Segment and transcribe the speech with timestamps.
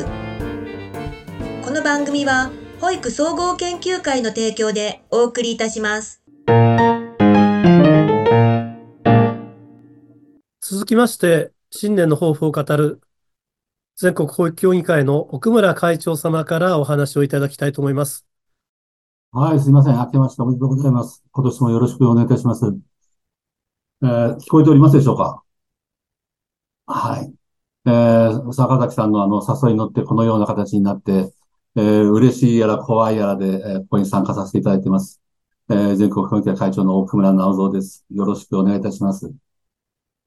[0.00, 0.06] る
[1.64, 2.50] この番組は
[2.80, 6.22] 保育総合研究会の提供でお送りいたします
[10.60, 13.00] 続きまして新年の抱負を語る
[13.96, 18.24] 全国保育協議会の奥村会長様からお話をいただきたいと思います。
[19.32, 19.96] はい、すいません。
[19.96, 21.24] 明けましておめでとうございます。
[21.32, 22.64] 今年もよろしくお願いいたします。
[24.02, 25.42] えー、聞こえておりますでしょうか？
[26.86, 27.37] はい。
[27.88, 31.32] えー、坂崎さんのあの誘いに乗ってこのような形になって、
[31.74, 35.22] えー、嬉しいやら怖いやらで、えー、ここに参加させていただいています。
[35.70, 38.04] えー、全国協議会会長の奥村直蔵です。
[38.10, 39.32] よろしくお願いいたします。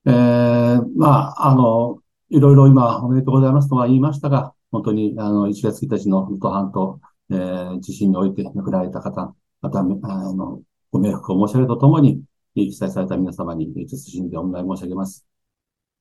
[0.05, 12.23] えー、まあ、あの、いろいろ今おめでとうございますとは言いましたが、本当にあの1月1日の能登半島、えー、地震において亡くなられた方、また、あの、ご冥福を申し上げるとともに、
[12.55, 15.30] 被災された皆様に謹んでお願い申し上げます。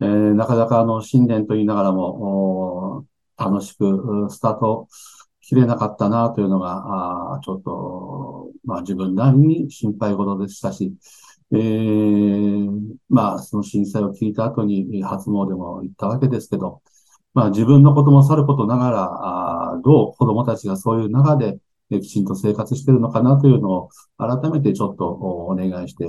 [0.01, 3.07] えー、なかなかあの、新年と言いながらも、
[3.37, 4.89] 楽しくスタート
[5.41, 10.95] 切れなかったなというのが、あちょっと、まあ自分なりに心配事でしたし、
[11.53, 12.71] えー、
[13.09, 16.83] まあ、その震災を聞いた後に初詣も行ったわけですけど、
[17.35, 21.59] まあ自分のこともさることながら、あどう子供たちがそういう中で
[21.91, 26.09] きちんと生活してるのかなというのを改めてちょっとお願いして、え、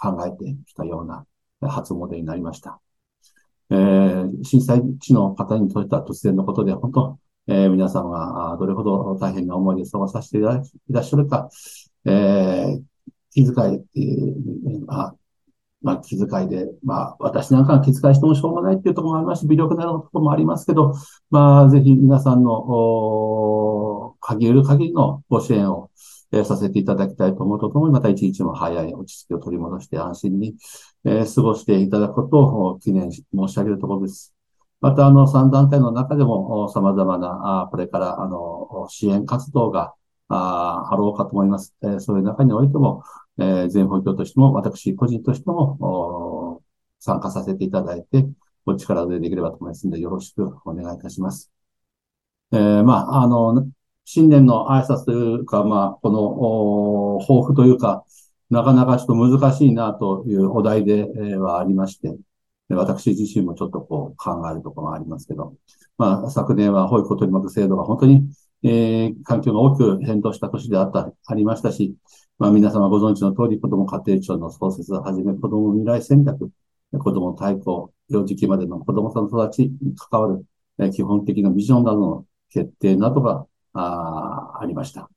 [0.00, 1.24] 考えてきたような
[1.68, 2.80] 初詣になりました。
[3.70, 11.48] えー、震災地の方にとっては突然のことで、本当、えー、皆さんがどれほど大変な思いで過ごさせていらっしゃるか、
[12.04, 12.82] えー、
[13.30, 15.14] 気遣い、えー、あ、
[15.86, 20.94] まあ、気遣いで、まあ、私なんかが気遣いしてもしょうがないっていうところもありますし、微力なところもありますけど、
[21.30, 25.92] まあ、ぜひ皆さんの、お限る限りのご支援を、
[26.32, 30.56] えー、させていただきたいと思うとともに、また一日も早い落ち着きを取り戻して安心に、
[31.04, 34.34] えー、過ごしていただくことを記念し申し上げるところです。
[34.80, 39.94] また、あの、3団体の中でも様々な、あこれから、あの、支援活動が、
[40.28, 41.76] ああろうかと思います。
[41.82, 43.04] えー、そういう中においても、
[43.38, 46.62] え、全方協としても、私個人としても、
[47.00, 48.26] 参加させていただいて、
[48.64, 51.52] お力でできればと思いますので、よろしくお願いいたします。
[52.52, 53.68] えー、まあ、あの、
[54.04, 58.04] 新年の挨拶というか、まあ、この、抱負というか、
[58.50, 62.16] なかなかちょっと難しいなというお題で、はありまして、
[62.68, 65.54] 私自身もちょっとこう考えるところがありますけど、
[65.98, 68.28] まあ、昨年は保育を取り巻く制度が本当に、
[68.66, 71.94] えー、環境が大きく変動した年であった、ありましたし、
[72.36, 76.50] まあ、皆様ご存知の通り、子ども家庭庁の創設をはじめ、子ども未来戦略、
[76.92, 80.44] 子ども対抗、幼児期までの子どもさんの育ちに関わる、
[80.78, 85.10] え基本的なビジョンなどの決定などがあありました。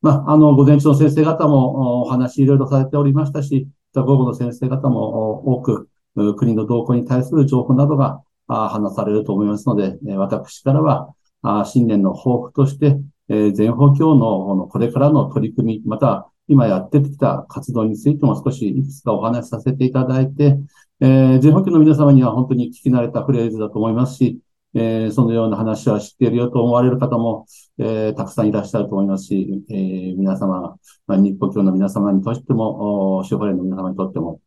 [0.00, 5.88] まあ、あの、午前中の先生方もお話いろいろされておりましたし、午後の先生方も多く
[6.36, 11.14] 国の動向に対する情報などが話されると思いますので、私からは
[11.64, 12.98] 新年の抱負として、
[13.28, 20.58] 全方協のこれからの取り組み、また今やってきた活動についても少しいくつかお話しさせていただいて、
[21.00, 24.40] え、全保協の皆様には本当に聞き慣れたフレーズだと思いますし、
[24.74, 27.46] えー、そのような話は知っているよと思われる方も、
[27.78, 30.76] えー、たくさんいらっしゃると思いますし、えー、皆様、
[31.06, 34.40] まあ、日本教の皆様にとっても、司法連の皆様にとっても、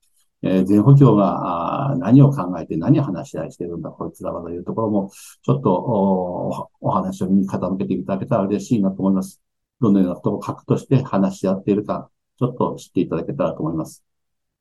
[0.45, 5.09] えー、全保教が何を考えて何を話し合いしてるんだ、こいつらはというところも、
[5.41, 9.41] ちょっとおお話をに傾けていただけたら嬉しいなと思います。
[9.81, 14.03] どのようなことを核として話し合っているか、ちょっと知っていただけたらと思います。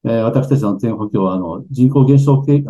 [0.05, 2.65] えー、私たちの全保教は、あの、人口減少減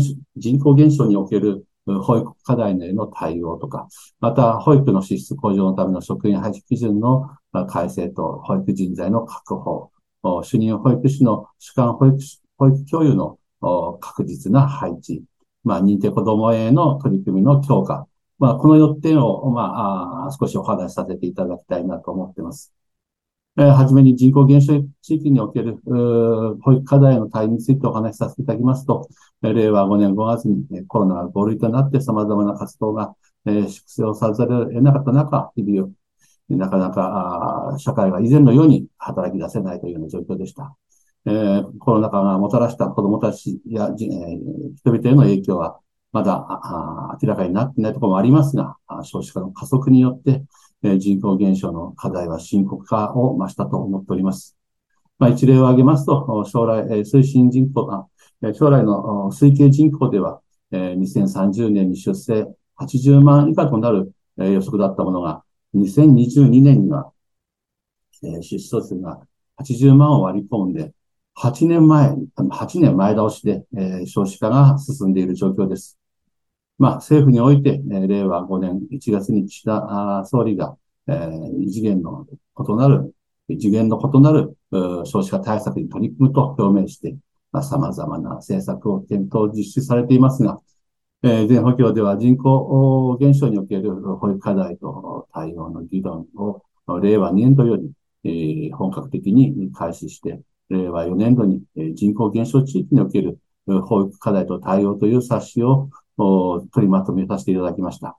[0.00, 3.86] 少、人口減少における保育課題への対応とか、
[4.18, 7.30] また、保育の質質向上のための職員配置基準の
[7.68, 12.18] 改正と保育人材の確保、主任保育士の主管保育、
[12.58, 13.38] 保育教諭の
[14.00, 15.24] 確実な配置、
[15.64, 18.06] まあ、認定子どもへの取り組みの強化、
[18.38, 22.72] まあ、この4点を、まあ、少しお話しさせていただきたいなと思っています。
[23.56, 29.08] はじめに人口減少地域における、保育課題の対応についてお話しさせていただきますと、
[29.42, 33.14] 令和5年5月にコロナが5類となって様々な活動が、
[33.46, 35.90] えー、粛清さざるを得なかった中、日々
[36.56, 40.76] なかなか社会が以前のように働き出せないというような状況でした。
[41.26, 45.78] えー、コロナ禍がもたらした子供たちや、えー、人々への影響は
[46.12, 54.56] まだ明らかになっていないところもありますが、少子化の加速によって、人口減少の課題は深刻化を増したと思っております。
[55.18, 58.06] まあ、一例を挙げますと、将来、推進人口が、
[58.54, 60.40] 将来の推計人口では、
[60.72, 62.48] 2030年に出生
[62.78, 65.44] 80万以下となる予測だったものが、
[65.74, 67.12] 2022年には、
[68.22, 69.20] 出生数が
[69.62, 70.92] 80万を割り込んで、
[71.36, 73.64] 8年前、8年前倒しで、
[74.06, 75.98] 少子化が進んでいる状況です。
[76.78, 80.76] まあ、政府において、え令和5年1月に岸田総理が、
[81.06, 82.26] えー、異次元の
[82.58, 83.14] 異なる、
[83.48, 84.56] 次元の異なる
[85.04, 87.16] 少子化対策に取り組むと表明して、
[87.52, 90.60] まあ、様々な政策を検討実施されていますが、
[91.22, 96.62] え、全保協では人口減少における保育課題と対応の議論を
[97.02, 100.40] 令和2年度より、え、本格的に開始して、
[100.70, 101.62] 令和4年度に
[101.94, 108.18] 人口減少地域における保育課題と対応という冊子を取りまとめさせていただきました。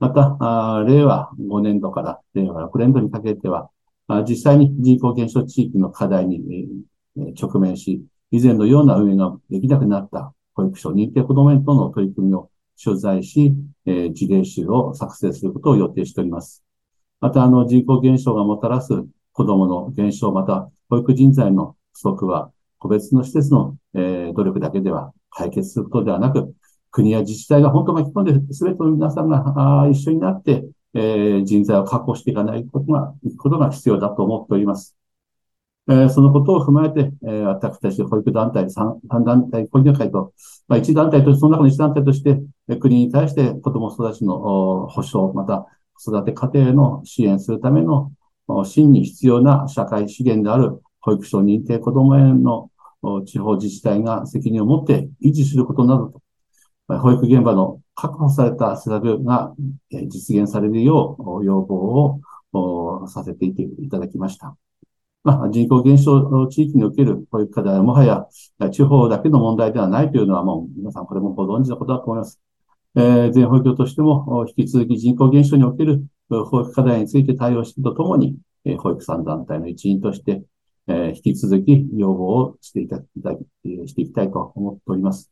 [0.00, 3.70] また、令和5年度から令和6年度にかけては、
[4.28, 6.40] 実際に人口減少地域の課題に
[7.40, 12.50] 直面し、以前のような運営ができなくなった保育所認定こども園との取り組みを
[12.82, 13.54] 取材し
[13.86, 16.64] え、事例集を作成することを予定しております。
[17.20, 18.92] また、あの、人口減少がもたらす
[19.32, 26.54] 子供の減少、また、保育人材の不足は、個別の施設の、えー、努力だけでは解決することではなく、
[26.90, 30.64] 国や自治体が本当巻き込んで、すべての皆さんが一緒になって、
[30.94, 34.96] えー、人材を確保していかないことが、いくことが必要だと思っております。
[35.90, 40.32] え、そのことを踏まえて、え、私たち保育団体、3, 団体、保育会と、
[40.68, 42.40] まあ、1団体として、その中の1団体として、
[42.78, 48.12] 国に対して子供育ちの保障、また子育て家庭の支援するための
[48.64, 52.70] 真に必要な社会資源である保育所認定子ども園の
[53.26, 59.54] 地方自治体が責任を持って維持することなどと、保育現場の確保された施策が
[59.90, 62.20] 実現されるよう要望
[62.52, 64.56] をさせていただきました。
[65.22, 68.26] まあ、人口減少地域における保育課題はもはや
[68.70, 72.40] 地方だけの問題ではないというのはもう皆さんこれもご存知のことだと思います。
[72.96, 78.36] えー、全保育としても引き続き人口減少における保育課題について対応してとともに、
[78.78, 80.42] 保育産団体の一員として、
[80.86, 85.30] え引き続き要望をしていただき、していきたいと思っております。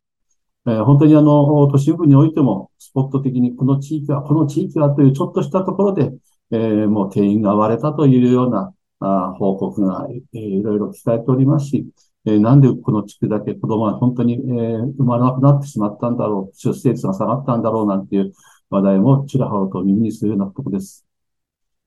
[0.67, 6.13] え本当にあの、都心部においても、スポット的にこの地域は、この地域はというちょっとしたところで、
[6.51, 11.87] えー、もう定員が割れたというようなあ報告が、えー、いろいろ伝えておりますし、
[12.27, 18.33] えー、なんでこの地区だけ子供が本当に、えー、生まれなくなってしまったんだろう、出生率が下がったんだろうなんていう
[18.71, 21.07] 話題もちらほらと耳にするようなころです。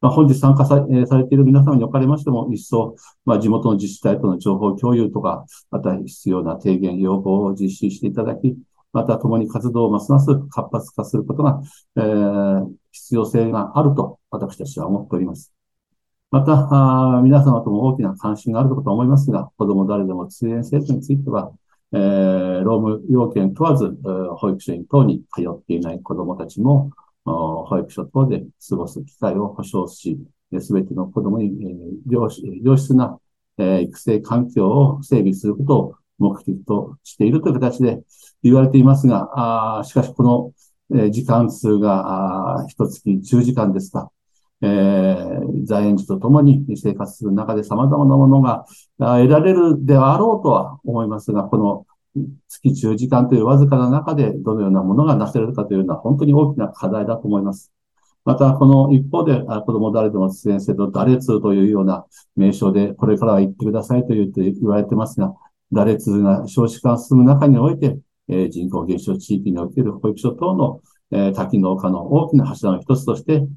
[0.01, 8.57] まあ、本日参加さ,、えー、されている皆様におかれましても、一層、まあ、地元の自治体との情報共有とか、また必要な提言、要望を実施していただき、
[8.93, 11.61] また共に活動をますます活発化することが、
[11.97, 15.60] えー、必要性があると私たちは思っております。
[16.31, 21.51] また、あ皆様とも大きな関心があることと思いますが、子供誰でも通園生徒については、
[21.93, 23.97] えー、労務要件問わず、
[24.37, 26.91] 保育所に等に通っていない子供たちも、
[27.25, 30.17] 保育所等で過ごす機会を保障し、
[30.59, 33.19] すべての子供にえ、良質な
[33.57, 38.01] え育成環境を整備することを目的としているという形で
[38.43, 40.23] 言われていますが、あしかしこ
[40.91, 44.11] のえ時間数が一月10時間ですか、
[44.61, 48.65] えー、在園児と共に生活する中で様々なものが
[48.99, 51.85] 得られるであろうとは思いますが、この
[52.47, 57.71] 月10時間というわずかな中でどのようなものがなせられるかというのは本当に大きな課題だと思います。
[58.23, 62.05] また、この一方で、子供誰でも出演制度、誰通というような
[62.35, 65.33] 名称で、これからは言ってくださいと言って言われてますが、
[65.71, 73.47] 誰通が少子化が進む中において、え、人口減少地域における保育所等の、え、多機能化の大きな柱の一つとして、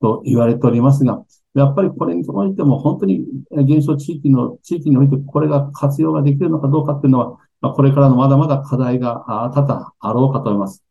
[0.00, 1.24] と言われておりますが、
[1.54, 3.24] やっぱりこれにおいても本当に
[3.64, 9.24] 減少地域の、地域においてこれが活用ができるのかどうかっていうのは、まあ、これからのまだまだ課題が
[9.54, 10.84] 多々あろうかと思います。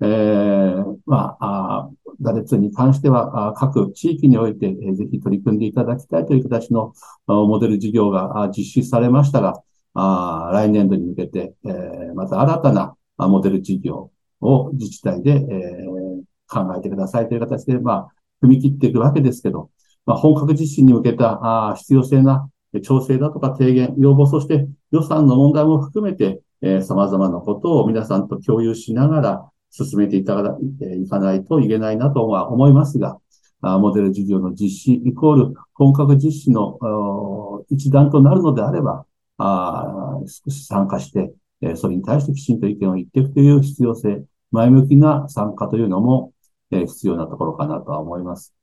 [0.00, 1.88] えー、まあ、
[2.20, 6.92] 打列に関しては、各地域において、ぜひ取り組んでいただきたいという形の
[7.26, 9.62] モデル事業が実施されましたが、
[10.52, 11.54] 来年度に向けて、
[12.14, 14.10] また新たなモデル事業
[14.40, 15.46] を自治体で、
[16.48, 18.08] 考えてくださいという形で、まあ、
[18.42, 19.70] 踏み切っていくわけですけど、
[20.04, 22.48] まあ、本格実施に向けたあ必要性な
[22.82, 33.18] 調整だとか提言、要望、そして予算の問題も含めて、えー、様々なことを皆さんと共有しながら進めていただいかないといけないなとは思いますが、
[33.60, 39.04] あモデル事業の実施イコール本格実施の一段となるのであれば、
[39.38, 46.32] あ少し参加して、えそれに対してきちんと意見を言っていくという必要性、前向きな参加というのも、
[46.70, 48.54] え必要なところかなとは思います。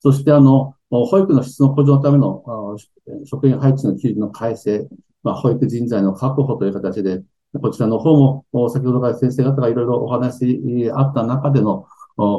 [0.00, 2.76] そして、あの、保育の質の向上のための
[3.24, 4.88] 職員配置の基準の改正、
[5.22, 7.22] まあ、保育人材の確保という形で、
[7.60, 10.60] こちらの方も、先ほどから先生方がいろいろお話
[10.94, 11.86] あった中での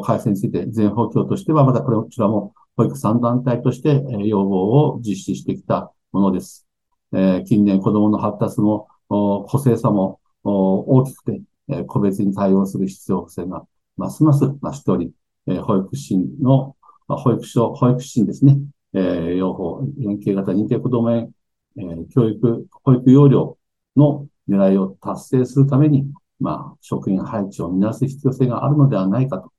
[0.06, 6.68] 改正について、全保協としては、またこちらも保育3団体として要望を実施してきたものです。
[7.14, 11.42] え近年子供の発達も個性差も大きくて、
[11.88, 13.66] 個別に対応する必要性が
[13.98, 15.12] ますます増しており、
[15.48, 16.76] え保育士の、
[17.08, 18.60] ま保育所、保育士ですね、
[18.94, 21.32] え養護、連携型認定子ども園、
[21.78, 21.82] え
[22.14, 23.58] 教育、保育要領
[23.96, 29.52] の狙いを達成するために、まあ、職員配置を見直す必要性があるのではないかと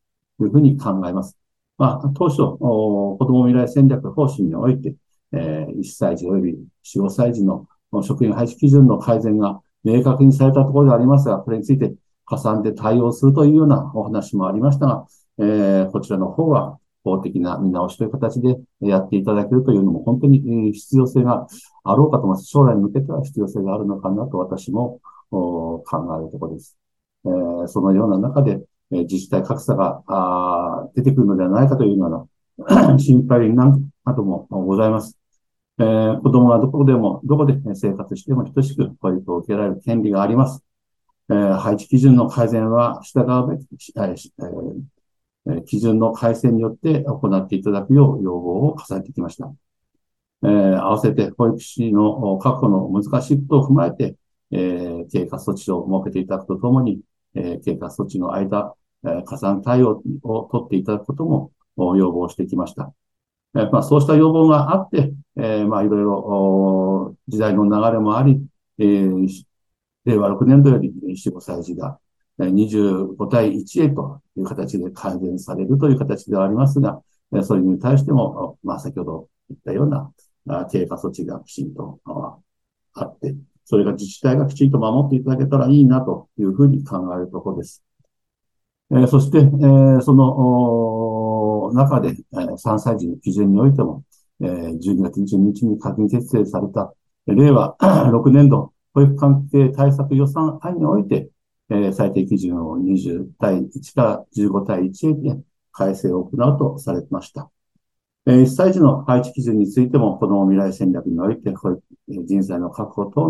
[0.45, 1.37] いうふうに考えます。
[1.77, 4.95] まあ、当初、子ども未来戦略方針において、
[5.33, 6.53] えー、1歳児及び
[6.85, 7.67] 4、5歳児の
[8.03, 11.95] 職員配置基準の改善が明確にされたところでありますが、これについて
[12.29, 15.07] 加算で対応するというようなお話もありましたが、
[15.39, 21.47] えー、こちらの方は法的な見直しという形でやっていただけるというのも本当に必要性が
[21.85, 22.47] あろうかと思います。
[22.47, 25.85] 将来に向けては必要性があるのかなと私も考
[26.21, 26.77] えるところです。
[27.25, 33.77] えー、そのような中で、え自治体格差が出てくるのではないかというような 心配な
[34.17, 35.19] どもございます。
[35.79, 40.68] えー、子供はどこでも、どこで生活しても等しく保育を受けられる権利があります。
[41.31, 49.53] えー、配置基準の改善は従うべき、えー、基準の改正によって行っていただくよう要望を重ねてきました。
[50.43, 54.17] えー、合わせて保育士の確保の難しいことを踏まえて、
[54.51, 57.01] えー、経過措置を設けていただくとともに、
[57.35, 61.51] えー、経過措置の間、えー、加算対応を取っていただくことも
[61.97, 62.93] 要望してきました。
[63.55, 68.41] えー、まあ、そうした要望があって、えー、まあ、いろいろ時代の流れもあり、
[68.79, 69.45] えー、
[70.09, 71.99] 令和6年度より4、5歳児が
[72.39, 77.03] 25対1へという形で改善されるという形ではありますが、
[77.43, 80.11] それに対しても、まあ、先ほど言ったような
[80.71, 82.01] 経過措置がきちんと
[82.95, 83.35] あって、
[83.67, 87.85] それが自治体がきちんと守っていただけたらいいなというふうに考えるところです。
[88.91, 89.43] え、そして、え、
[90.01, 94.05] その中で、え、3歳児の基準においても、
[94.41, 96.95] え、12月22日に閣議決定された、
[97.27, 101.31] 令和6年度保育関係対策予算案において、
[101.71, 105.41] えー、最低基準を20対1から15対1へで
[105.73, 107.51] 改正を行うとされました。
[108.27, 113.29] えー、1歳児の配置基準についても、子ども未来戦略において、保育人材の確保等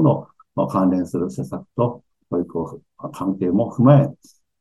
[0.57, 2.81] の関連する施策と保育を
[3.13, 4.11] 関係も踏まえ、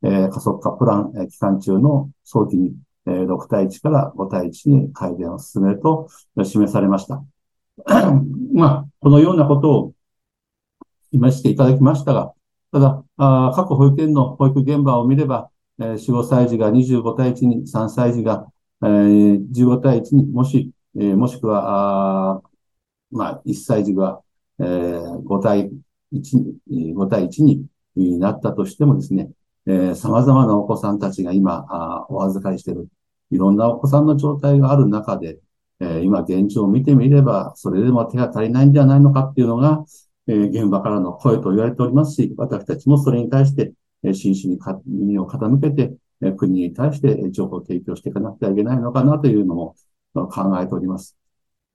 [0.02, 2.74] えー、加速化プラン、えー、期間中の早期に、
[3.06, 6.08] えー、6対1から5対1に改善を進めると
[6.44, 7.24] 示されました。
[8.54, 9.92] まあ、このようなことを
[11.12, 12.32] 今していただきましたが、
[12.72, 15.50] ただ、あ各保育園の保育現場を見れば、
[15.80, 18.46] えー、4、5歳児が25対1に、3歳児が、
[18.82, 22.42] えー、15対1に、もし、えー、もしくは、あ
[23.10, 24.20] まあ、1歳児が、
[24.58, 25.70] えー、5対
[26.12, 26.36] 1
[26.66, 27.42] に、5対1
[27.96, 29.30] になったとしてもですね、
[29.66, 32.88] えー、様々なお子さんたちが今、あお預かりしている、
[33.30, 35.38] いろんなお子さんの状態がある中で、
[35.80, 39.84] えー、今現状を見てみれば、それでも手が足りないんじゃないのかっていうのが、
[40.28, 49.74] え、現場からの声と言われておりますし、私たちもそれに対して、え、真摯に耳を傾けて、え、国に対して情報を提供していかなくてはいけないのかなというのも
[50.14, 51.16] 考えております。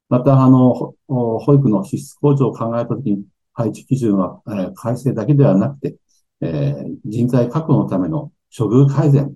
[0.08, 5.96] また、あの、保育の質素向上を考えたときに、配置基準は、え、改正だけではなくて、
[6.40, 9.34] え、人材確保のための処遇改善、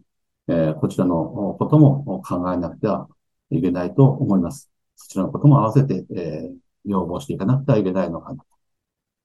[0.49, 3.09] え、こちらのことも考えなくては
[3.51, 4.71] いけないと思います。
[4.97, 6.51] そちらのことも合わせて、え、
[6.85, 8.58] 要望していかなくてはいけないのかなと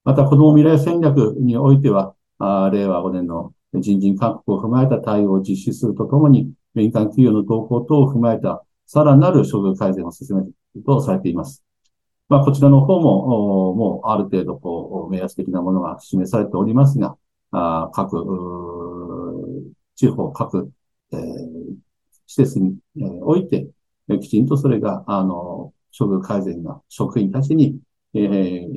[0.04, 10.52] また、子ども未来戦略においては、令和5年の人事勧告を踏まえた対応を実施するとともに、民間企業の動向等を踏まえたさらなる処遇改善を進める
[10.84, 11.64] とされています。
[12.28, 17.16] まあ、こちらの方も、もうある程度、こう、目安的なものが示されておりますが、
[17.50, 20.70] あ各、地方、各、
[21.12, 21.20] えー、
[22.26, 22.76] 施設に、
[23.22, 23.68] おいて、
[24.20, 27.78] きちんとそれが、あの、処遇改善が職員たちに
[28.14, 28.68] えー、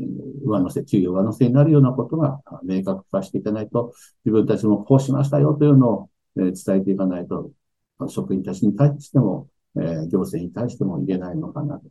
[0.43, 3.93] 上乗せ、給与上乗せになるようなことが明確化していかないと、
[4.25, 7.51] 自分たちもこうしましたよというのを、伝えていかないと、
[8.07, 11.83] 職員たちに対しても、行政に対しても言えないのかなと。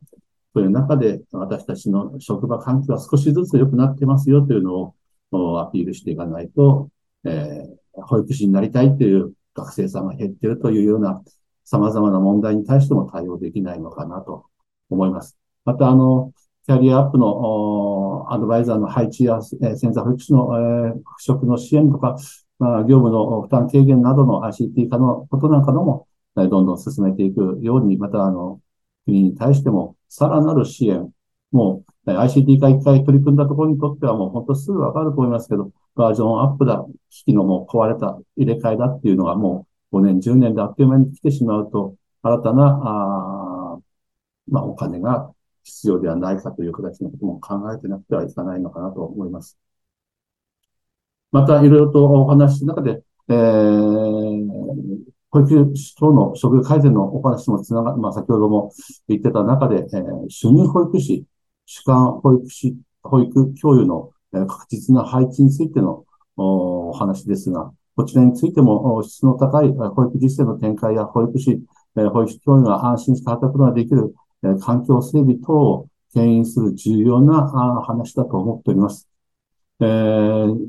[0.53, 4.93] という中で、私たちの職場環境は少しずつ良くなってますよというの
[5.31, 6.89] をアピールしていかないと、
[7.25, 11.21] え、保育士になりたいという学生さんが減っているというような
[11.65, 14.45] 様々な問題に対しても対応できないのかなと
[14.89, 15.37] 思います。
[15.65, 16.31] また、あの、
[16.67, 22.17] キャリアアップのアドバイザーの配置や、潜在保育士の、えー、復職の支援とか、
[22.59, 28.59] まあ、業務の負担軽減などの ICT 化のことなんかのも、どんどん進めていくように、また、あの、
[29.05, 31.09] 国に対しても、さらなる支援、
[31.53, 43.79] もう、ICT 化一回取り組んだところにとってはもう本当すぐわかると思いますけど、バージョンアップだ、機器のもう壊れた、入れ替えだっていうのがもう5年、10年であっという間に来てしまうと、新たな、あ
[44.49, 45.33] まあ、お金が
[45.67, 49.57] 必要ではないかという形のことも考えてなくてはいかないのかなと思います。
[51.31, 54.47] また、いろいろとお話しの中で、えー、
[55.29, 58.71] 保育士等の処遇改善のお話もつなが、まあ、先ほども
[59.09, 61.25] 言ってた中で、えー、主任保育士、
[61.65, 61.91] 主幹
[62.23, 66.05] 保育士、保育教諭の確実な配置についての
[66.37, 71.61] お話ですが、こちらについても質の高い保育実践の展開や保育士、
[71.95, 74.15] 保育教諭が安心して働くことができる
[74.59, 77.47] 環境整備等を牽引する重要な
[77.85, 79.07] 話だと思っております。
[79.79, 80.67] えー、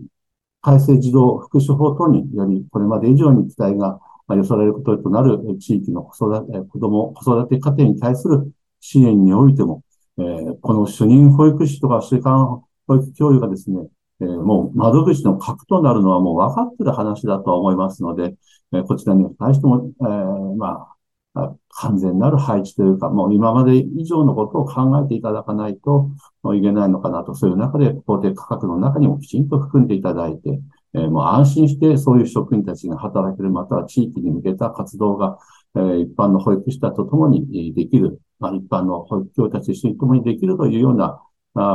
[0.61, 9.83] 改正児童福祉法等により、これまで以上に期待が寄せられることとなる地域の子育て、子供、子育て家庭に対する支援においても、
[10.19, 13.89] えー、この主任保育士とか週間保育教諭がですね、
[14.21, 18.35] えー、もう窓口の核となるのはもう分かってる話だと思いますので、
[18.73, 20.97] えー、こちらに対しても、えー、まあ、
[21.35, 26.11] 完全なる配置というか、もう今まで以上のことを考えていただかないと
[26.55, 30.61] いけないのかなと、そういう中で法定価格の中にもきちんと含んでいただいて、
[30.95, 35.39] えー、もう安心してそういう職員たちが働ける、または地域に向けた活動が、
[35.77, 41.21] えー、一般の保育士たちと共にできる、まあ、一般の保育教たちと一緒に共にできるというような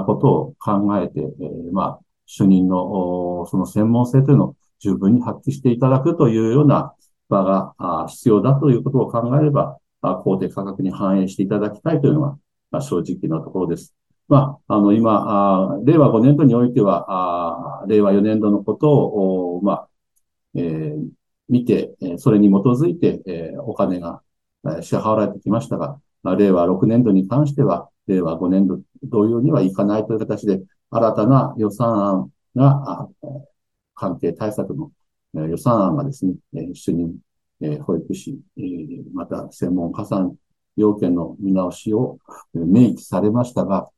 [0.05, 6.93] ことを考えて、えー、まあ、主任のその専門性というのを十分に発揮していただくというような
[7.33, 9.77] 場が必要だということを考えれば、
[10.23, 12.39] 公定価格に反映していただきたいというの
[12.71, 13.95] が正直なところです。
[14.27, 19.87] まあ、あの、今、令和5年度においては、令和4年度のことを、まあ、
[20.55, 21.07] えー、
[21.49, 24.21] 見て、それに基づいて、えー、お金が
[24.81, 25.99] 支払われてきましたが、
[26.37, 33.09] 令和6年度に関しては、令和5年度同様にはいかないという形で、新たな予算案が、
[33.95, 34.91] 関係対策の
[35.33, 36.35] 予算案がですね、
[36.73, 37.15] 主任、
[37.83, 38.39] 保育士、
[39.13, 40.35] また専門加算
[40.75, 42.17] 要件の見直しを
[42.53, 43.89] 明記されましたが、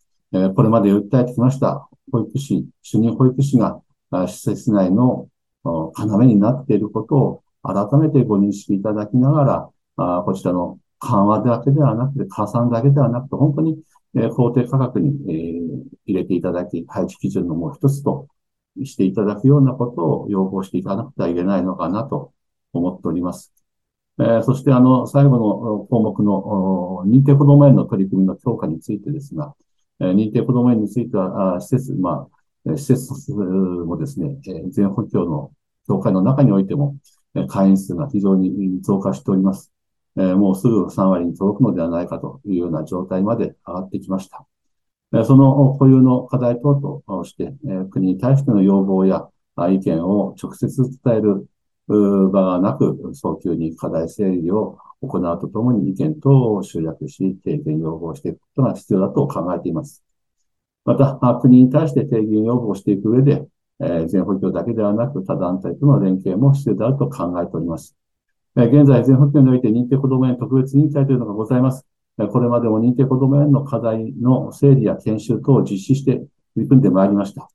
[0.55, 3.81] これまで訴えてきました保育士、主任保育士が
[4.27, 5.27] 施設内の
[5.63, 13.81] 要になっていることを改めてご認識いただきながら、こちらの緩和だけではなくて、加算だけではなくて、本当に
[14.31, 18.27] 法定価格に入れていただき、配置基準のもう一つと
[18.83, 22.33] していただくようなことを要望していかなくてはいけないのかなと
[22.73, 23.53] 思っております。
[24.19, 29.55] えー、そして、あの、最後の項目の認定こども園の取り組みの強化についてですが、
[29.99, 32.27] えー、認定こども園については、施設、ま
[32.65, 35.51] あ、施設もですねえ、全補強の
[35.87, 36.95] 協会の中においても、
[37.49, 39.71] 会員数が非常に増加しております。
[40.17, 44.45] え、もうすぐ3割に届くのではないかというような状態まで上がってきました。
[45.23, 47.53] その固有の課題等として、
[47.91, 49.29] 国に対しての要望や
[49.69, 51.47] 意見を直接伝える
[51.87, 60.03] 場がなく、早急に課題整理を行うとともに意見等を集約し、提言要望していくことが必要だと考えています。
[60.83, 63.47] また、国に対して提言要望していく上で、
[64.07, 67.95] 全保教だけではなく他団体との連携も必要であると考えております。
[68.55, 71.85] 現在、全保険において認定こども園特別委員会というのがございます。
[72.17, 77.49] これまでも認定こども園の課題の整理や研修等を実施して取り組んでまいりました。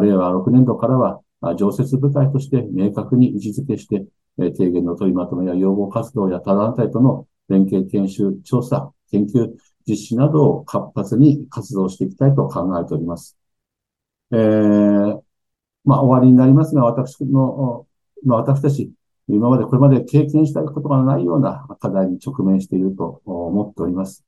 [0.00, 1.20] 令和6年度からは、
[1.56, 4.04] 常設部会として明確に位置づけして、
[4.36, 9.50] 提言の取りまとめや要望活動や他団体との連携研修、調査、研究、
[9.86, 13.36] 実施などを活発に活動していきたいと考えております。
[14.32, 15.20] えー、
[15.84, 17.86] まあ、終わりになりますが、私の、
[18.24, 18.90] まあ、私たち、
[19.28, 24.24] 今までこれまで経験したことがないような課題に直面していると思っております。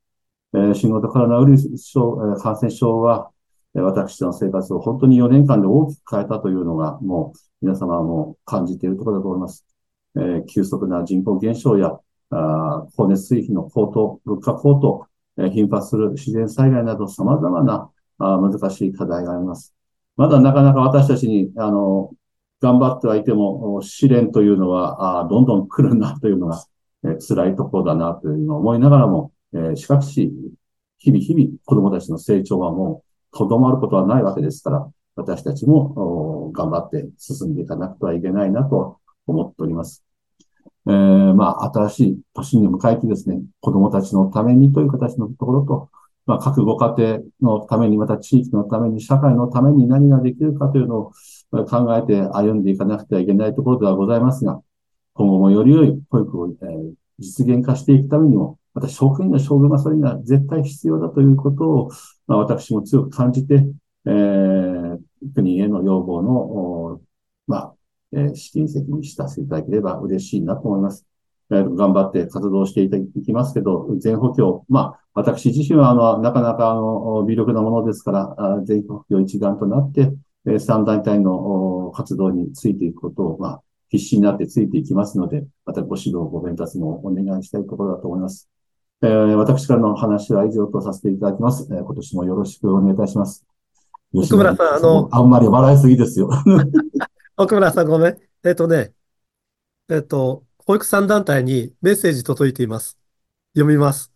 [0.75, 3.31] 新型コロナウイルス症、感染症は、
[3.75, 9.67] 私の生活を本当に4年間で大きく変えたというのが、もう皆様も感じているところだと思います。
[10.49, 11.99] 急速な人口減少や、
[12.31, 15.07] あ光熱水費の高騰、物価高騰、
[15.51, 19.75] 頻発する自然災害など様々な難しい課題があります。
[20.17, 22.13] まだなかなか私たちに、あの、
[22.67, 26.65] 頑張ってはいても、試練というのは、あどんどん来るなというのが、
[27.05, 30.33] えー、辛いところだなというのを思いながらも、えー、しかし、
[30.99, 38.99] 日々日々子供たちの成長はもう、とどまることはないわけですから、私たちも頑張って進んでいかなくてはいけないなと
[39.29, 40.05] 思っております。
[40.89, 45.91] えー、まあ、新しい年に迎えてですね、子供たちのためにという形のところと、
[46.27, 51.13] まあ、各ご家庭のために、また地域のために、社会のために何ができるかというのを
[51.65, 54.61] 考えて歩んでいかなくてはいけないところではございますが、
[55.15, 56.55] 今後もより良い保育を、え、
[57.19, 61.91] 実現化していくためにも、また職員の処遇がそれには絶対必要だということを、
[62.27, 63.67] まあ、私も強く感じて、
[64.05, 64.99] えー、
[65.35, 67.01] 国への要望の、
[67.47, 67.75] まあ、
[68.13, 71.07] えー、試金石にしたせていただければ嬉しいなと思います。
[71.51, 72.91] え頑張って活動してい
[73.25, 80.13] きますけど、全補強、まあ、私自身は、あの、なかなか、あの、微力なものですから、全補強一丸となって、
[80.59, 88.49] 三団体のの、活動についていくことを、まあ、必死になってついていきますので、またご指導、ご鞭達もお願いしたいところだと思います。
[89.03, 91.69] えー、私からの話は以上とさせていただきます。
[91.71, 93.45] えー、今年もよろしくお願いいたします。
[94.13, 96.31] 奥村さん、あの、あんまり笑いすぎですよ。
[97.37, 98.19] 奥村さん、ごめん。
[98.45, 98.93] えっ、ー、とね、
[99.89, 102.99] えっ、ー、と、保育産団体にメッセージ届いています。
[103.55, 104.13] 読みます。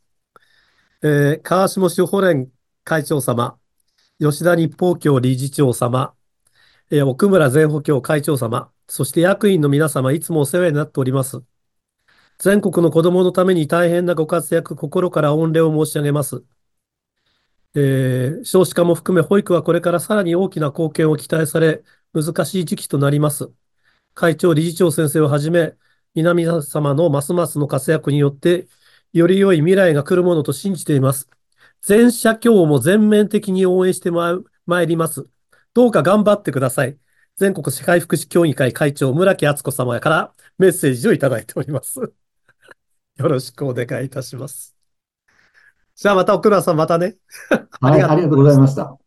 [1.03, 2.49] えー、川下司法連
[2.85, 3.57] 会長様、
[4.19, 6.15] 吉田日報協理事長様、
[6.91, 11.43] え、奥村全保協会長様、そして役員の皆様、いつもお世話になっております。
[12.39, 16.43] 全国の子供のために大変なご活躍、心から御礼を申し上げます。
[17.75, 23.53] えー、少子化も含め保育はこれからさらに大きな貢献を期待され、難しい時期となります。
[24.15, 25.77] 会長、理事長先生をはじめ、
[26.15, 28.69] 皆々様のますますの活躍によって、
[29.13, 31.29] より良い未来が来るものと信じています。
[31.83, 34.43] 全社協も全面的に応援してま
[34.83, 35.29] いります。
[35.75, 36.99] どうか頑張ってください。
[37.37, 42.01] 全国社会福祉協議会会長、村木敦子様からメッセージをいただいております。
[43.17, 44.75] よろしくお願いいたします。
[45.95, 47.17] じゃあまた奥村さんまたね。
[47.81, 49.00] はい、ありがとうございました。